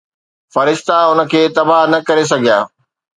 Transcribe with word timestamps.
فرشتا 0.53 0.97
ان 1.09 1.19
کي 1.31 1.41
تباهه 1.55 1.89
نه 1.91 1.99
ڪري 2.07 2.25
سگهيا 2.31 2.57